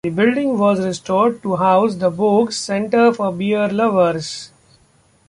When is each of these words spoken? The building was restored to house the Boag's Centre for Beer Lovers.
The 0.03 0.09
building 0.09 0.57
was 0.57 0.83
restored 0.83 1.43
to 1.43 1.57
house 1.57 1.93
the 1.93 2.09
Boag's 2.09 2.57
Centre 2.57 3.13
for 3.13 3.31
Beer 3.31 3.67
Lovers. 3.67 4.49